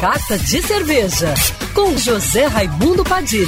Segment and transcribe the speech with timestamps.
[0.00, 1.34] Carta de Cerveja,
[1.74, 3.44] com José Raimundo Padilha.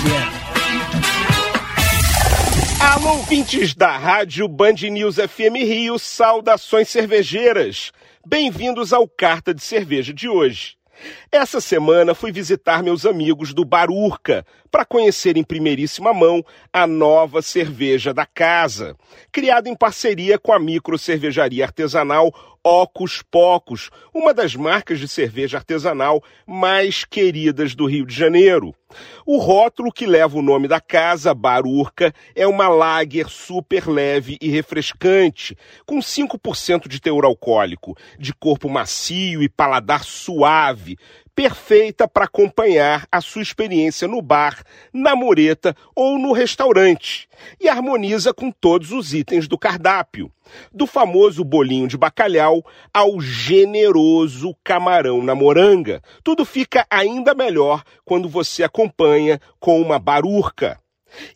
[2.78, 7.90] Alô, ouvintes da Rádio Band News FM Rio, saudações cervejeiras.
[8.26, 10.76] Bem-vindos ao Carta de Cerveja de hoje.
[11.30, 17.40] Essa semana fui visitar meus amigos do Barurca para conhecer em primeiríssima mão a nova
[17.40, 18.94] cerveja da casa,
[19.32, 22.30] criada em parceria com a micro cervejaria artesanal
[22.64, 28.74] Ocos Pocos, uma das marcas de cerveja artesanal mais queridas do Rio de Janeiro.
[29.26, 34.48] O rótulo que leva o nome da casa, Barurca, é uma lager super leve e
[34.48, 40.96] refrescante, com 5% de teor alcoólico, de corpo macio e paladar suave,
[41.34, 47.28] perfeita para acompanhar a sua experiência no bar, na mureta ou no restaurante,
[47.60, 50.30] e harmoniza com todos os itens do cardápio,
[50.72, 56.02] do famoso bolinho de bacalhau ao generoso camarão na moranga.
[56.22, 60.81] Tudo fica ainda melhor quando você acompanha com uma barurca.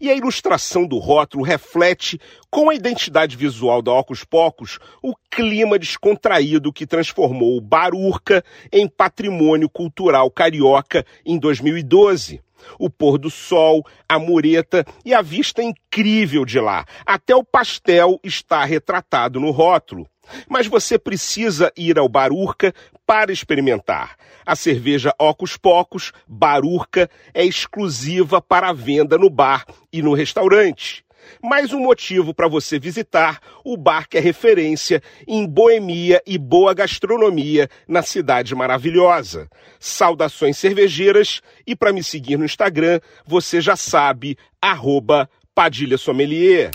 [0.00, 5.78] E a ilustração do rótulo reflete, com a identidade visual da Ocus Pocos, o clima
[5.78, 12.45] descontraído que transformou o Barurca em patrimônio cultural carioca em 2012
[12.78, 16.84] o pôr do sol, a mureta e a vista incrível de lá.
[17.04, 20.06] Até o pastel está retratado no rótulo.
[20.48, 22.74] Mas você precisa ir ao Barurca
[23.06, 24.16] para experimentar.
[24.44, 31.05] A cerveja Ocos Pocos, Barurca, é exclusiva para venda no bar e no restaurante.
[31.42, 36.74] Mais um motivo para você visitar o bar que é referência em boemia e boa
[36.74, 39.48] gastronomia na cidade maravilhosa.
[39.78, 46.70] Saudações cervejeiras e para me seguir no Instagram, você já sabe, arroba Padilha Sommelier.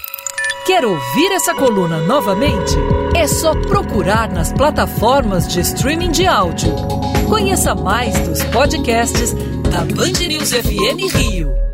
[0.65, 2.75] Quer ouvir essa coluna novamente?
[3.15, 6.73] É só procurar nas plataformas de streaming de áudio.
[7.27, 9.33] Conheça mais dos podcasts
[9.71, 11.70] da Band News FM Rio.